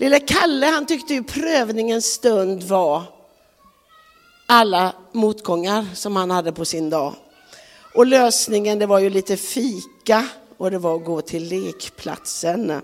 [0.00, 3.02] Lille Kalle han tyckte ju prövningens stund var
[4.46, 7.14] alla motgångar som han hade på sin dag.
[7.94, 12.80] Och lösningen det var ju lite fika och det var att gå till lekplatsen.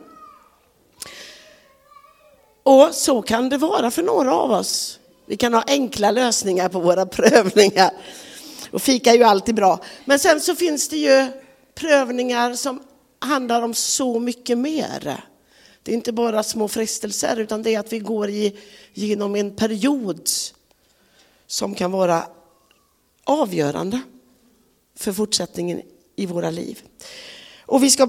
[2.63, 4.99] Och så kan det vara för några av oss.
[5.27, 7.91] Vi kan ha enkla lösningar på våra prövningar.
[8.71, 9.81] Och fika är ju alltid bra.
[10.05, 11.33] Men sen så finns det ju
[11.75, 12.83] prövningar som
[13.19, 15.25] handlar om så mycket mer.
[15.85, 18.57] Det är inte bara små frestelser utan det är att vi går i,
[18.93, 20.29] genom en period
[21.47, 22.27] som kan vara
[23.25, 24.01] avgörande
[24.97, 25.83] för fortsättningen
[26.17, 26.83] i våra liv.
[27.61, 28.09] Och vi ska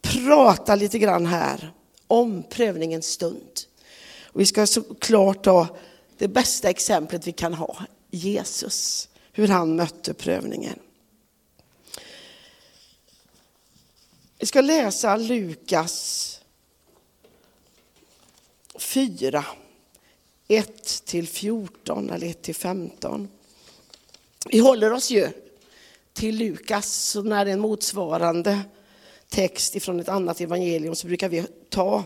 [0.00, 1.72] prata lite grann här
[2.06, 3.60] om prövningens stund.
[4.24, 5.68] Och vi ska såklart ta
[6.18, 7.76] det bästa exemplet vi kan ha,
[8.10, 10.78] Jesus, hur han mötte prövningen.
[14.40, 16.40] Vi ska läsa Lukas
[18.78, 19.44] 4,
[20.48, 23.28] 1 till 14 eller 1 till 15.
[24.46, 25.28] Vi håller oss ju
[26.12, 28.60] till Lukas, så när det är en motsvarande
[29.28, 32.04] text ifrån ett annat evangelium så brukar vi ta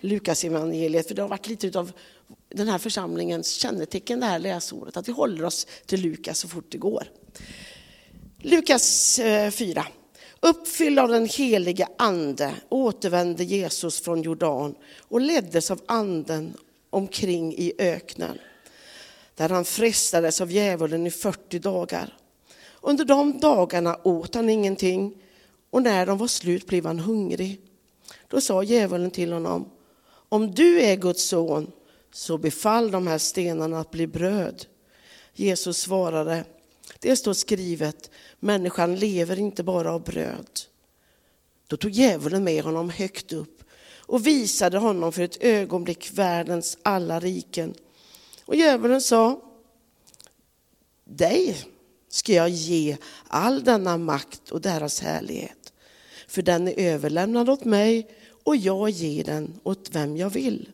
[0.00, 1.92] Lukas evangeliet för det har varit lite av
[2.48, 6.66] den här församlingens kännetecken det här läsåret, att vi håller oss till Lukas så fort
[6.68, 7.08] det går.
[8.38, 9.86] Lukas eh, 4.
[10.40, 14.74] Uppfylld av den helige ande återvände Jesus från Jordan
[15.08, 16.56] och leddes av anden
[16.90, 18.38] omkring i öknen,
[19.34, 22.16] där han frestades av djävulen i 40 dagar.
[22.80, 25.14] Under de dagarna åt han ingenting
[25.70, 27.60] och när de var slut blev han hungrig.
[28.28, 29.70] Då sa djävulen till honom,
[30.28, 31.72] om du är Guds son,
[32.12, 34.66] så befall de här stenarna att bli bröd.
[35.32, 36.44] Jesus svarade,
[37.00, 40.60] det står skrivet, människan lever inte bara av bröd.
[41.66, 43.62] Då tog djävulen med honom högt upp
[43.96, 47.74] och visade honom för ett ögonblick världens alla riken.
[48.44, 49.40] Och djävulen sa,
[51.04, 51.56] dig
[52.08, 52.96] ska jag ge
[53.28, 55.72] all denna makt och deras härlighet.
[56.28, 58.10] För den är överlämnad åt mig
[58.44, 60.72] och jag ger den åt vem jag vill.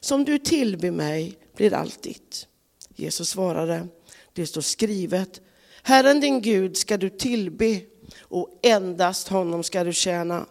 [0.00, 2.46] Som du tillber mig blir allt ditt.
[2.94, 3.88] Jesus svarade,
[4.32, 5.40] det står skrivet,
[5.82, 7.80] Herren din Gud ska du tillbe
[8.20, 10.46] och endast honom ska du tjäna.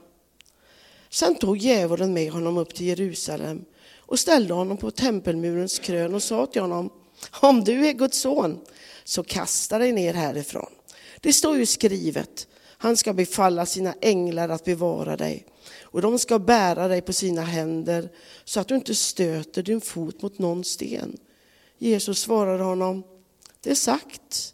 [1.10, 3.66] Sen tog djävulen med honom upp till Jerusalem
[3.98, 6.90] och ställde honom på tempelmurens krön och sa till honom,
[7.42, 8.60] om du är Guds son,
[9.04, 10.72] så kasta dig ner härifrån.
[11.22, 15.46] Det står ju skrivet, han ska befalla sina änglar att bevara dig
[15.82, 18.10] och de ska bära dig på sina händer
[18.44, 21.18] så att du inte stöter din fot mot någon sten.
[21.78, 23.04] Jesus svarade honom,
[23.62, 24.54] det är sagt,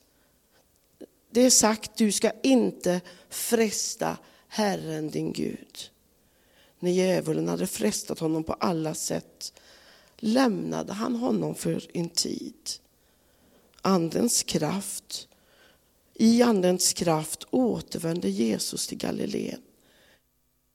[1.34, 4.18] det är sagt, du ska inte fresta
[4.48, 5.90] Herren din Gud.
[6.80, 9.54] När djävulen hade frestat honom på alla sätt
[10.18, 12.70] lämnade han honom för en tid.
[13.82, 15.28] Andens kraft,
[16.14, 19.62] i Andens kraft återvände Jesus till Galileen.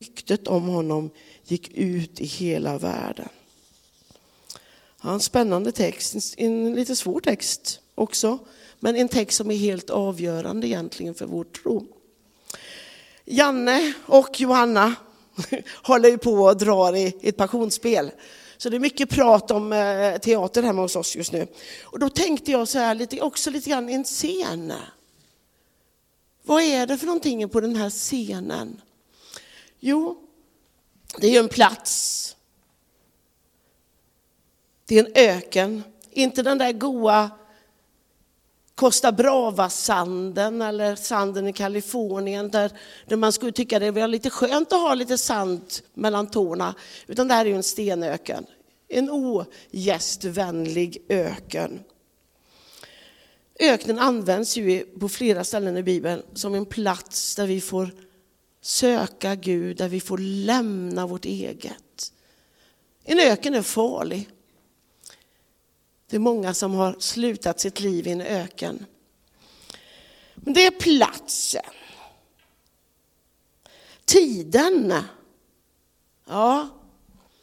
[0.00, 1.10] Ryktet om honom
[1.44, 3.28] gick ut i hela världen.
[5.02, 8.38] Ja, en spännande text, en lite svår text också,
[8.81, 11.87] men en text som är helt avgörande egentligen för vår tro.
[13.25, 14.94] Janne och Johanna
[15.83, 18.11] håller ju på och drar i ett passionsspel.
[18.56, 21.47] Så det är mycket prat om eh, teater hemma hos oss just nu.
[21.83, 24.72] Och då tänkte jag så här, lite, också lite grann en scen.
[26.43, 28.81] Vad är det för någonting på den här scenen?
[29.81, 30.19] Jo,
[31.21, 32.37] det är ju en plats.
[34.87, 37.31] Det är en öken, inte den där goa
[38.78, 42.72] Costa Brava-sanden eller sanden i Kalifornien där,
[43.06, 45.62] där man skulle tycka det var lite skönt att ha lite sand
[45.94, 46.75] mellan tårna.
[47.06, 48.47] Utan det här är ju en stenöken.
[48.89, 51.81] En ogästvänlig öken.
[53.61, 57.91] Öknen används ju på flera ställen i Bibeln som en plats där vi får
[58.62, 62.12] söka Gud, där vi får lämna vårt eget.
[63.04, 64.28] En öken är farlig.
[66.10, 68.87] Det är många som har slutat sitt liv i en öken.
[70.34, 71.63] Men det är platsen.
[74.05, 74.95] Tiden.
[76.28, 76.69] Ja,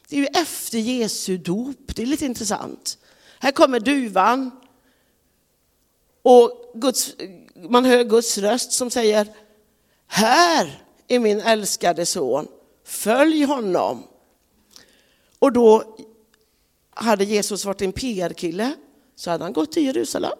[0.08, 1.96] det är ju efter Jesu dop.
[1.96, 2.98] Det är lite intressant.
[3.38, 4.50] Här kommer duvan.
[6.22, 7.14] Och Guds,
[7.54, 9.26] man hör Guds röst som säger,
[10.06, 12.48] här är min älskade son,
[12.84, 14.02] följ honom.
[15.38, 15.96] Och då
[16.96, 18.72] hade Jesus varit en PR-kille
[19.16, 20.38] så hade han gått till Jerusalem,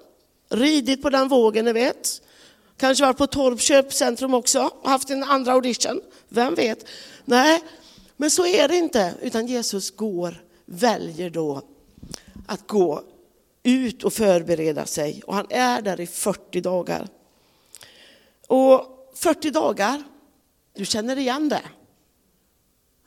[0.49, 2.23] ridit på den vågen ni vet.
[2.77, 6.87] Kanske varit på Torp köpcentrum också och haft en andra audition, vem vet.
[7.25, 7.63] Nej,
[8.17, 11.63] Men så är det inte, utan Jesus går, väljer då
[12.47, 13.03] att gå
[13.63, 15.23] ut och förbereda sig.
[15.27, 17.09] Och han är där i 40 dagar.
[18.47, 20.03] Och 40 dagar,
[20.75, 21.63] du känner igen det?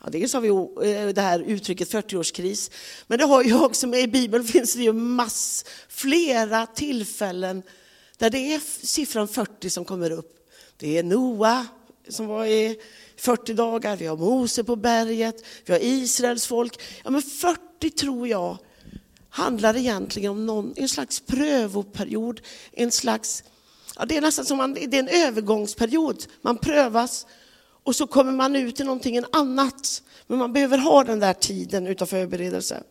[0.04, 2.72] Ja, dels har vi eh, det här uttrycket 40-årskris,
[3.08, 7.64] men det har ju också med i Bibeln finns det ju mass, flera tillfällen
[8.18, 10.36] där det är siffran 40 som kommer upp.
[10.78, 11.68] Det är Noa
[12.10, 12.80] som var i
[13.18, 16.82] 40 dagar, vi har Mose på berget, vi har Israels folk.
[17.04, 18.58] Ja, men 40 tror jag
[19.30, 22.42] handlar egentligen om någon, en slags prövoperiod,
[22.72, 23.44] en slags,
[23.96, 26.26] ja, det är nästan som man, det är en övergångsperiod.
[26.42, 27.26] Man prövas
[27.90, 30.04] och så kommer man ut i någonting annat.
[30.28, 32.84] Men man behöver ha den där tiden utav förberedelse.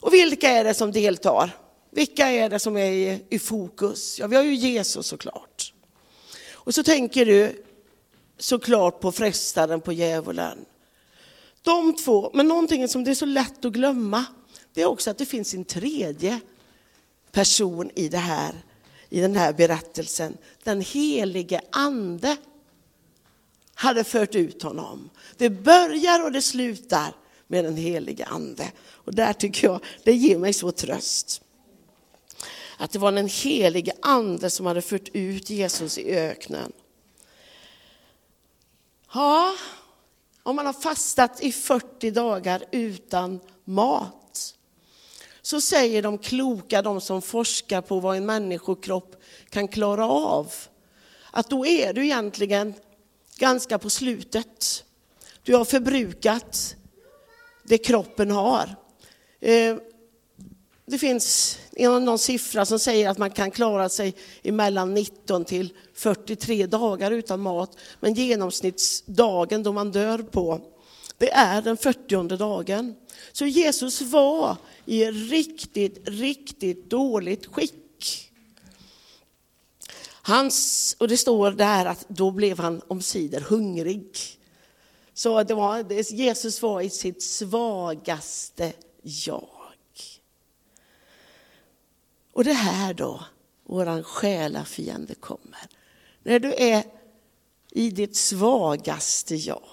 [0.00, 1.50] Och vilka är det som deltar?
[1.90, 4.18] Vilka är det som är i, i fokus?
[4.18, 5.72] Ja, vi har ju Jesus såklart.
[6.52, 7.64] Och så tänker du
[8.38, 10.58] såklart på frestaren, på djävulen.
[11.62, 14.24] De två, men någonting som det är så lätt att glömma,
[14.74, 16.40] det är också att det finns en tredje
[17.32, 18.54] person i, det här,
[19.08, 20.36] i den här berättelsen.
[20.62, 22.36] Den helige ande
[23.74, 25.10] hade fört ut honom.
[25.36, 27.14] Det börjar och det slutar
[27.46, 28.72] med den helige ande.
[28.90, 31.42] Och där tycker jag, det ger mig så tröst.
[32.78, 36.72] Att det var den helige ande som hade fört ut Jesus i öknen.
[39.14, 39.54] Ja,
[40.42, 44.54] om man har fastat i 40 dagar utan mat,
[45.42, 50.52] så säger de kloka, de som forskar på vad en människokropp kan klara av,
[51.30, 52.74] att då är du egentligen
[53.38, 54.84] ganska på slutet.
[55.42, 56.76] Du har förbrukat
[57.64, 58.76] det kroppen har.
[59.40, 59.76] Eh,
[60.86, 66.66] det finns någon siffra som säger att man kan klara sig mellan 19 till 43
[66.66, 67.78] dagar utan mat.
[68.00, 70.60] Men genomsnittsdagen då man dör på,
[71.18, 72.94] det är den 40 dagen.
[73.32, 74.56] Så Jesus var
[74.86, 78.30] i riktigt, riktigt dåligt skick.
[80.26, 84.18] Hans, och det står där att då blev han omsider hungrig.
[85.14, 88.72] Så det var, Jesus var i sitt svagaste
[89.02, 89.48] jag.
[92.32, 93.24] Och det här då,
[93.64, 95.68] våran själafiende kommer.
[96.22, 96.84] När du är
[97.70, 99.68] i ditt svagaste jag.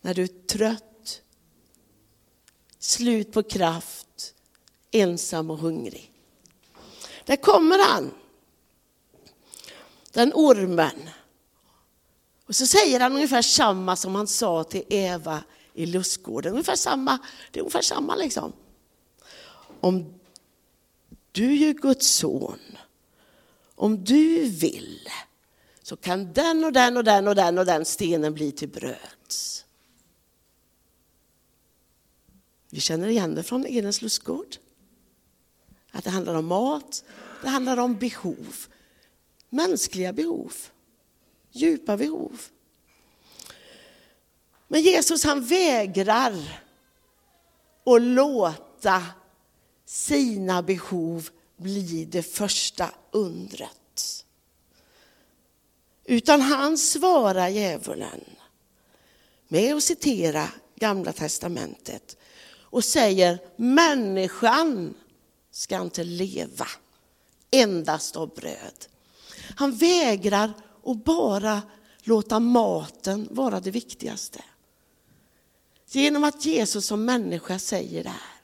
[0.00, 1.22] När du är trött,
[2.78, 4.34] slut på kraft,
[4.90, 6.09] ensam och hungrig.
[7.30, 8.14] Där kommer han,
[10.12, 11.10] den ormen.
[12.46, 15.44] Och så säger han ungefär samma som han sa till Eva
[15.74, 16.52] i lustgården.
[16.52, 17.18] Ungefär samma,
[17.50, 18.52] det är ungefär samma liksom
[19.80, 20.20] om
[21.32, 22.58] du är Guds son,
[23.74, 25.08] om du vill,
[25.82, 29.34] så kan den och den och den och den och den stenen bli till bröd.
[32.70, 34.56] Vi känner igen det från Edens lustgård.
[35.90, 37.04] Att det handlar om mat,
[37.42, 38.56] det handlar om behov.
[39.48, 40.52] Mänskliga behov,
[41.50, 42.42] djupa behov.
[44.68, 46.62] Men Jesus han vägrar
[47.84, 49.06] att låta
[49.84, 54.24] sina behov bli det första undret.
[56.04, 58.24] Utan han svarar djävulen
[59.48, 62.16] med att citera Gamla testamentet
[62.60, 64.94] och säger människan
[65.60, 66.66] ska inte leva
[67.50, 68.86] endast av bröd.
[69.56, 70.52] Han vägrar
[70.84, 71.62] att bara
[72.02, 74.44] låta maten vara det viktigaste.
[75.86, 78.40] Genom att Jesus som människa säger det här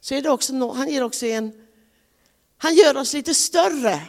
[0.00, 1.66] så är det också, han ger också en,
[2.56, 4.02] han gör oss lite större,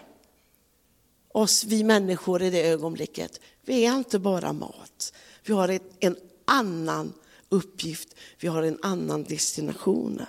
[1.31, 3.39] oss vi människor i det ögonblicket.
[3.61, 7.13] Vi är inte bara mat, vi har en annan
[7.49, 10.25] uppgift, vi har en annan destination.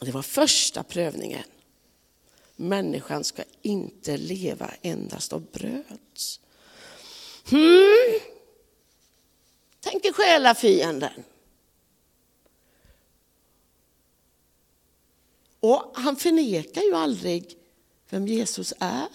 [0.00, 1.44] Det var första prövningen.
[2.56, 5.98] Människan ska inte leva endast av bröd.
[7.50, 8.20] Hmm.
[9.80, 11.24] Tänker själafienden.
[15.60, 17.58] Och han förnekar ju aldrig
[18.10, 19.08] vem Jesus är.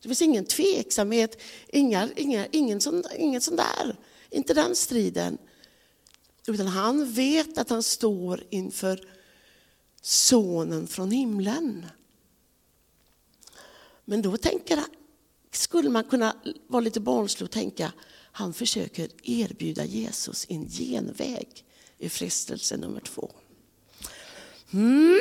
[0.00, 3.96] Det finns ingen tveksamhet, inga, inga, ingen, sån, ingen sån där,
[4.30, 5.38] inte den striden.
[6.46, 9.13] Utan han vet att han står inför
[10.04, 11.86] sonen från himlen.
[14.04, 14.90] Men då tänker han,
[15.50, 17.92] skulle man kunna vara lite barnslig och tänka,
[18.32, 21.64] han försöker erbjuda Jesus en genväg
[21.98, 23.30] i frestelse nummer två.
[24.72, 25.20] Mm.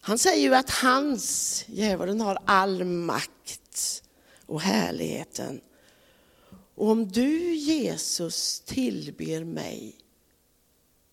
[0.00, 4.02] Han säger ju att hans, djävulen, har all makt
[4.46, 5.60] och härligheten.
[6.74, 9.96] Och om du, Jesus, tillber mig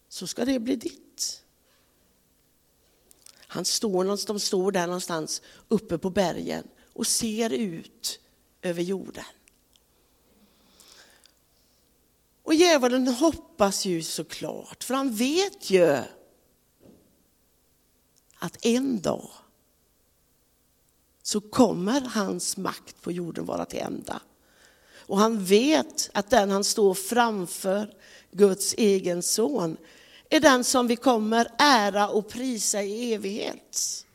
[0.10, 1.01] så ska det bli ditt.
[3.52, 8.20] Han står, de står där någonstans uppe på bergen och ser ut
[8.62, 9.24] över jorden.
[12.44, 15.98] Och djävulen hoppas ju såklart, för han vet ju
[18.36, 19.30] att en dag
[21.24, 24.22] så kommer hans makt på jorden vara till ända.
[24.96, 27.94] Och han vet att den han står framför,
[28.32, 29.78] Guds egen son,
[30.32, 34.06] är den som vi kommer ära och prisa i evighet.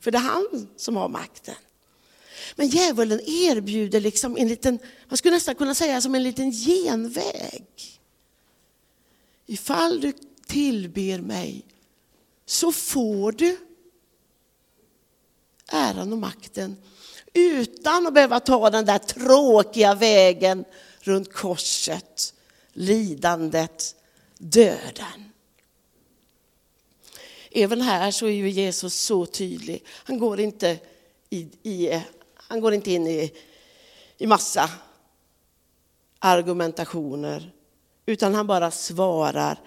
[0.00, 1.54] För det är han som har makten.
[2.56, 7.66] Men djävulen erbjuder liksom en liten, man skulle nästan kunna säga som en liten genväg.
[9.46, 10.12] Ifall du
[10.46, 11.66] tillber mig
[12.46, 13.56] så får du
[15.68, 16.76] äran och makten
[17.32, 20.64] utan att behöva ta den där tråkiga vägen
[21.00, 22.34] runt korset,
[22.72, 23.94] lidandet,
[24.38, 25.29] döden.
[27.50, 29.84] Även här så är ju Jesus så tydlig.
[29.88, 30.78] Han går inte,
[31.30, 32.02] i, i
[32.36, 33.32] han går inte in i,
[34.18, 34.70] i massa
[36.18, 37.52] argumentationer,
[38.06, 39.58] utan han bara svarar.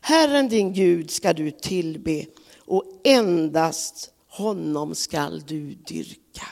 [0.00, 2.26] Herren din Gud ska du tillbe
[2.58, 6.46] och endast honom skall du dyrka.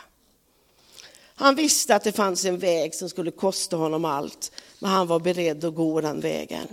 [1.34, 5.20] Han visste att det fanns en väg som skulle kosta honom allt, men han var
[5.20, 6.66] beredd att gå den vägen.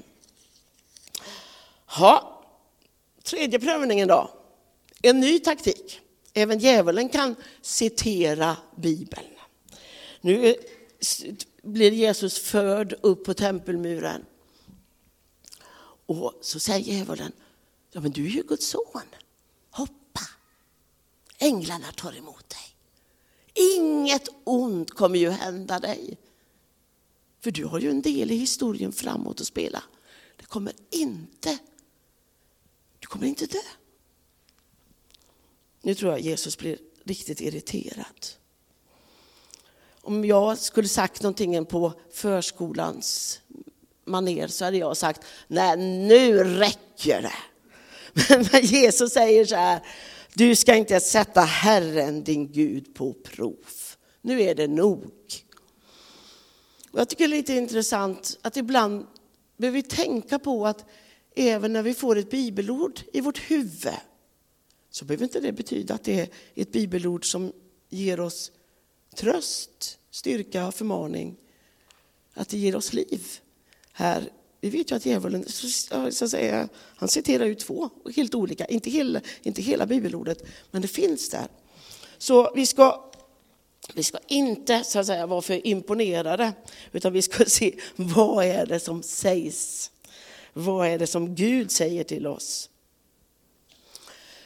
[1.85, 2.34] Ha.
[3.25, 4.31] Tredje prövningen då.
[5.01, 6.01] En ny taktik.
[6.33, 9.25] Även djävulen kan citera Bibeln.
[10.21, 10.55] Nu
[11.61, 14.25] blir Jesus förd upp på tempelmuren.
[16.05, 17.31] Och så säger djävulen,
[17.91, 19.01] ja men du är ju Guds son.
[19.71, 20.21] Hoppa!
[21.37, 22.75] Änglarna tar emot dig.
[23.77, 26.17] Inget ont kommer ju hända dig.
[27.41, 29.83] För du har ju en del i historien framåt att spela.
[30.37, 31.57] Det kommer inte,
[33.05, 33.59] du kommer inte dö.
[35.81, 38.27] Nu tror jag Jesus blir riktigt irriterad.
[40.01, 43.39] Om jag skulle sagt någonting på förskolans
[44.05, 47.35] maner så hade jag sagt, nej nu räcker det.
[48.51, 49.81] Men Jesus säger så här,
[50.33, 53.65] du ska inte sätta Herren din Gud på prov.
[54.21, 55.11] Nu är det nog.
[56.91, 59.07] Och jag tycker det är lite intressant att ibland
[59.57, 60.85] behöver vi tänka på att
[61.35, 63.93] även när vi får ett bibelord i vårt huvud
[64.89, 67.51] så behöver inte det betyda att det är ett bibelord som
[67.89, 68.51] ger oss
[69.15, 71.35] tröst, styrka, förmaning,
[72.33, 73.23] att det ger oss liv.
[73.91, 74.29] Här,
[74.61, 78.89] vi vet ju att djävulen, så att säga, han citerar ju två helt olika, inte
[78.89, 81.47] hela, inte hela bibelordet, men det finns där.
[82.17, 83.11] Så vi ska,
[83.93, 86.53] vi ska inte så att säga, vara för imponerade,
[86.91, 89.91] utan vi ska se vad är det som sägs.
[90.57, 92.69] Vad är det som Gud säger till oss?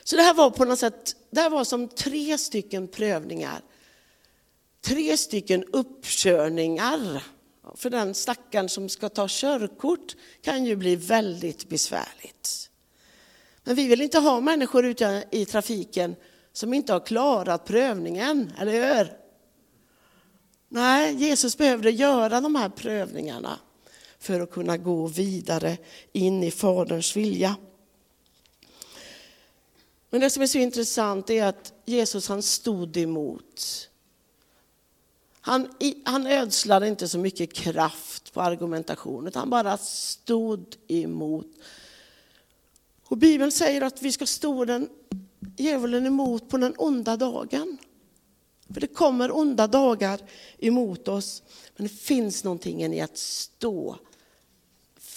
[0.04, 3.62] Så det här var på något sätt, det här var som tre stycken prövningar.
[4.82, 7.24] Tre stycken uppkörningar.
[7.76, 12.70] För den stackaren som ska ta körkort kan ju bli väldigt besvärligt.
[13.64, 16.16] Men vi vill inte ha människor ute i trafiken
[16.54, 19.14] som inte har klarat prövningen, eller hur?
[20.70, 23.60] Nej, Jesus behövde göra de här prövningarna
[24.20, 25.78] för att kunna gå vidare
[26.12, 27.56] in i Faderns vilja.
[30.10, 33.90] Men det som är så intressant är att Jesus han stod emot.
[35.42, 35.68] Han,
[36.06, 41.48] han ödslade inte så mycket kraft på argumentation, utan han bara stod emot.
[43.04, 44.90] Och Bibeln säger att vi ska stå den
[45.58, 47.78] djävulen emot på den onda dagen.
[48.74, 50.20] För det kommer onda dagar
[50.58, 51.44] emot oss,
[51.76, 53.98] men det finns någonting i att stå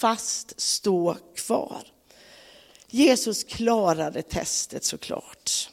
[0.03, 1.83] fast, stå kvar.
[2.87, 5.69] Jesus klarade testet såklart.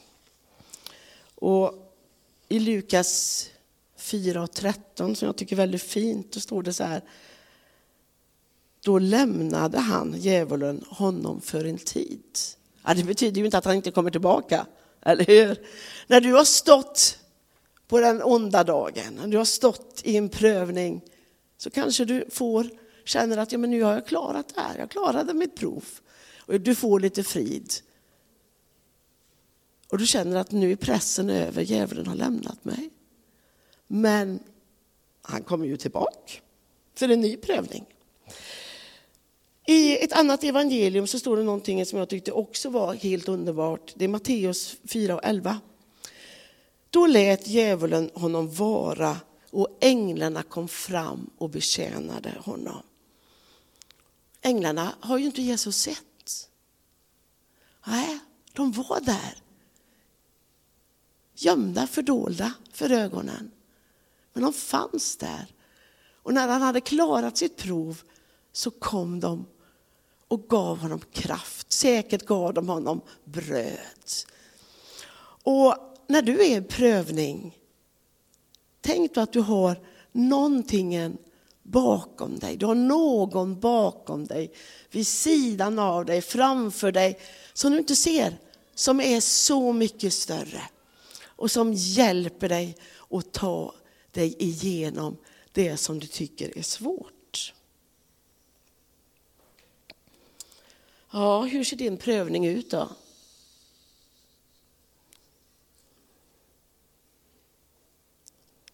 [1.35, 1.93] Och
[2.49, 3.45] i Lukas
[3.97, 7.01] 4 och 13, som jag tycker är väldigt fint, då står det så här.
[8.81, 12.37] Då lämnade han, djävulen, honom för en tid.
[12.85, 14.65] Ja, det betyder ju inte att han inte kommer tillbaka,
[15.01, 15.67] eller hur?
[16.07, 17.17] När du har stått
[17.87, 21.01] på den onda dagen, när du har stått i en prövning,
[21.57, 24.89] så kanske du får, känner att ja, men nu har jag klarat det här, jag
[24.89, 25.85] klarade mitt prov
[26.37, 27.73] och du får lite frid.
[29.89, 32.89] Och du känner att nu är pressen över, djävulen har lämnat mig.
[33.87, 34.39] Men
[35.21, 36.33] han kommer ju tillbaka
[36.95, 37.85] för en ny prövning.
[39.67, 43.93] I ett annat evangelium så står det någonting som jag tyckte också var helt underbart.
[43.95, 45.59] Det är Matteus 4 och 11.
[46.89, 49.17] Då lät djävulen honom vara
[49.49, 52.81] och änglarna kom fram och betjänade honom.
[54.41, 56.49] Änglarna har ju inte Jesus sett.
[57.85, 58.19] Nej,
[58.53, 59.37] de var där.
[61.35, 63.51] Gömda, fördolda för ögonen.
[64.33, 65.45] Men de fanns där.
[66.23, 68.01] Och när han hade klarat sitt prov
[68.51, 69.45] så kom de
[70.27, 71.71] och gav honom kraft.
[71.71, 74.11] Säkert gav de honom bröd.
[75.43, 75.75] Och
[76.07, 77.57] när du är i prövning,
[78.81, 79.79] tänk då att du har
[80.11, 81.17] någonting
[81.71, 82.57] bakom dig.
[82.57, 84.53] Du har någon bakom dig,
[84.89, 87.19] vid sidan av dig, framför dig,
[87.53, 88.37] som du inte ser,
[88.75, 90.61] som är så mycket större.
[91.23, 92.77] Och som hjälper dig
[93.09, 93.73] att ta
[94.11, 95.17] dig igenom
[95.51, 97.53] det som du tycker är svårt.
[101.11, 102.89] Ja, hur ser din prövning ut då?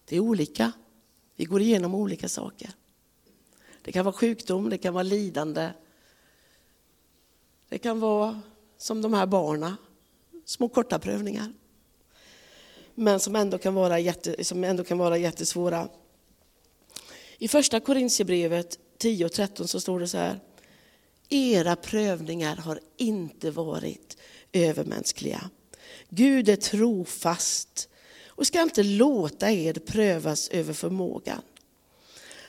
[0.04, 0.72] Det är olika.
[1.36, 2.70] Vi går igenom olika saker.
[3.88, 5.70] Det kan vara sjukdom, det kan vara lidande.
[7.68, 8.40] Det kan vara
[8.78, 9.76] som de här barna,
[10.44, 11.52] små korta prövningar.
[12.94, 15.88] Men som ändå kan vara, jätte, som ändå kan vara jättesvåra.
[17.38, 20.40] I första Korintierbrevet 10 och 13 så står det så här.
[21.28, 24.16] Era prövningar har inte varit
[24.52, 25.50] övermänskliga.
[26.08, 27.88] Gud är trofast
[28.26, 31.42] och ska inte låta er prövas över förmågan.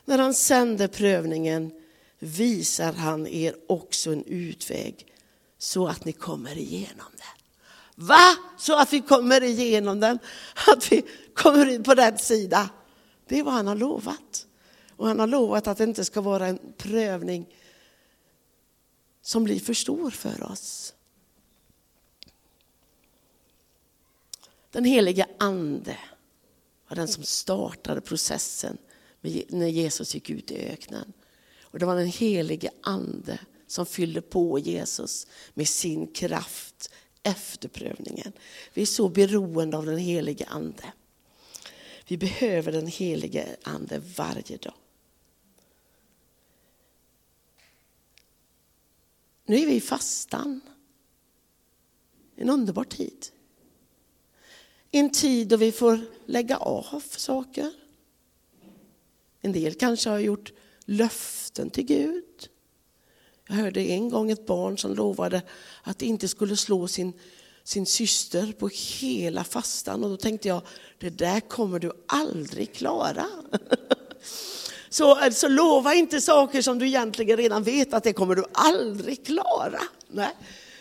[0.09, 1.71] När han sänder prövningen
[2.19, 5.05] visar han er också en utväg
[5.57, 8.05] så att ni kommer igenom den.
[8.07, 8.35] Va?
[8.57, 10.19] Så att vi kommer igenom den?
[10.67, 12.69] Att vi kommer in på rätt sida?
[13.27, 14.47] Det är vad han har lovat.
[14.95, 17.55] Och han har lovat att det inte ska vara en prövning
[19.21, 20.93] som blir för stor för oss.
[24.71, 25.97] Den helige ande
[26.87, 28.77] var den som startade processen
[29.21, 31.13] när Jesus gick ut i öknen.
[31.61, 36.91] Och det var den helige ande som fyllde på Jesus med sin kraft
[37.23, 38.31] efter prövningen.
[38.73, 40.93] Vi är så beroende av den helige ande.
[42.07, 44.73] Vi behöver den helige ande varje dag.
[49.45, 50.61] Nu är vi i fastan.
[52.35, 53.27] En underbar tid.
[54.91, 57.73] En tid då vi får lägga av saker.
[59.41, 60.53] En del kanske har gjort
[60.85, 62.49] löften till Gud.
[63.47, 65.41] Jag hörde en gång ett barn som lovade
[65.83, 67.13] att inte skulle slå sin,
[67.63, 70.61] sin syster på hela fastan och då tänkte jag,
[70.97, 73.25] det där kommer du aldrig klara.
[74.89, 79.25] Så alltså, lova inte saker som du egentligen redan vet att det kommer du aldrig
[79.25, 79.79] klara.
[80.07, 80.35] Nej.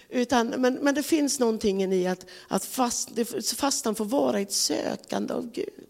[0.09, 3.11] Utan, men, men det finns någonting i att, att fast,
[3.57, 5.87] fastan får vara ett sökande av Gud.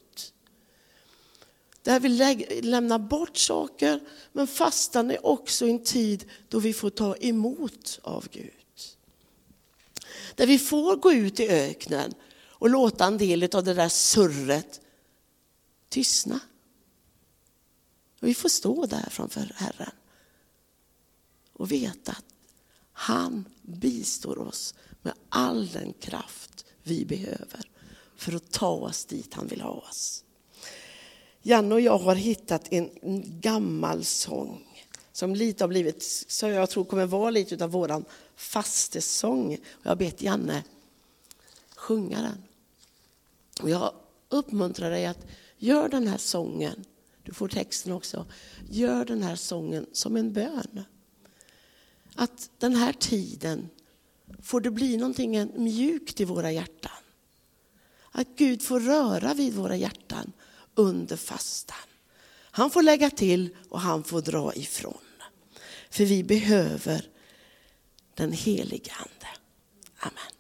[1.89, 2.09] Där vi
[2.63, 4.01] lämnar bort saker,
[4.33, 8.53] men fastan är också en tid då vi får ta emot av Gud.
[10.35, 14.81] Där vi får gå ut i öknen och låta en del av det där surret
[15.89, 16.41] tystna.
[18.21, 19.95] Och vi får stå där framför Herren
[21.53, 22.25] och veta att
[22.93, 27.71] han bistår oss med all den kraft vi behöver
[28.17, 30.25] för att ta oss dit han vill ha oss.
[31.43, 32.91] Janne och jag har hittat en
[33.41, 34.65] gammal sång
[35.13, 38.05] som lite har blivit, så jag tror kommer vara lite av våran
[38.37, 39.59] fastesång.
[39.83, 40.65] Jag har bett Janne
[41.77, 42.43] sjunga den.
[43.63, 43.93] Och jag
[44.29, 46.85] uppmuntrar dig att gör den här sången
[47.29, 48.27] du får texten också.
[48.71, 50.85] Gör den här sången som en bön.
[52.15, 53.69] Att den här tiden
[54.43, 56.93] får det bli någonting mjukt i våra hjärtan.
[58.11, 60.33] Att Gud får röra vid våra hjärtan
[60.79, 61.77] under fastan.
[62.51, 64.99] Han får lägga till och han får dra ifrån.
[65.91, 67.05] För vi behöver
[68.15, 69.29] den helige Ande.
[69.99, 70.38] Amen.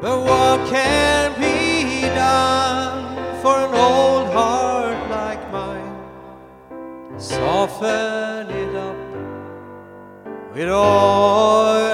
[0.00, 5.94] But what can be done for an old heart like mine?
[7.18, 8.96] Soften it up
[10.54, 11.89] with oil.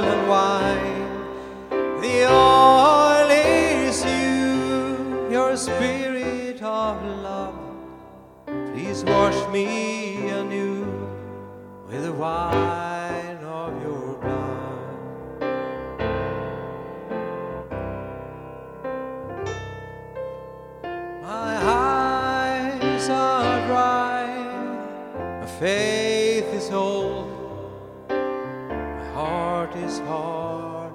[29.84, 30.92] Is hard,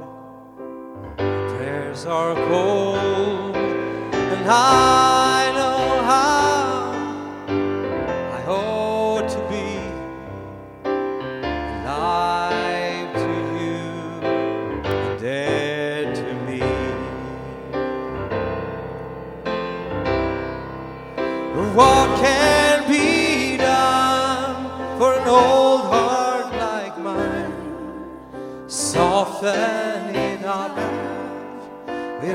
[1.18, 4.81] prayers are cold, and I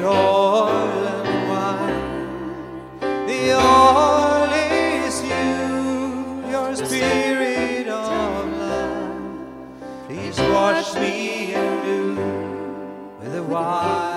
[0.06, 3.26] oil and wine.
[3.26, 10.06] The oil is you, your spirit of love.
[10.06, 12.14] Please wash me anew
[13.20, 14.15] with the wine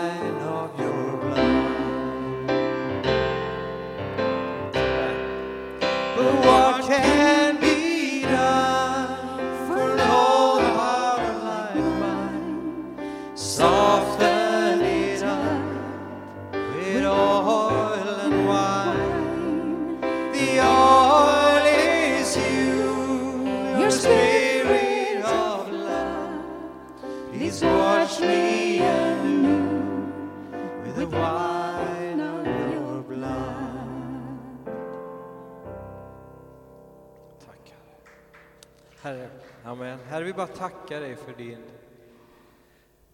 [39.02, 39.30] Herre.
[39.64, 40.00] Amen.
[40.00, 41.64] Herre, vi bara tackar dig för din,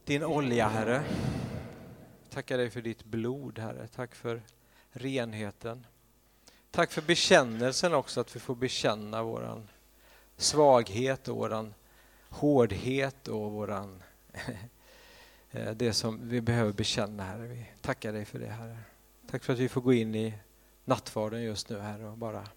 [0.03, 1.03] din olja, Herre.
[2.29, 3.87] Tackar dig för ditt blod, Herre.
[3.87, 4.41] Tack för
[4.91, 5.85] renheten.
[6.71, 9.67] Tack för bekännelsen också, att vi får bekänna våran
[10.37, 11.73] svaghet och våran
[12.29, 14.03] hårdhet och våran
[15.51, 17.47] eh, det som vi behöver bekänna, Herre.
[17.47, 18.77] Vi tackar dig för det, Herre.
[19.31, 20.33] Tack för att vi får gå in i
[20.85, 22.47] nattvarden just nu, Herre, och bara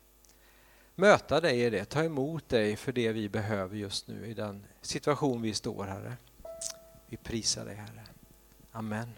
[0.99, 4.65] möta dig i det, ta emot dig för det vi behöver just nu i den
[4.81, 6.17] situation vi står, Herre.
[7.07, 8.03] Vi prisar dig, Herre.
[8.73, 9.09] Amen.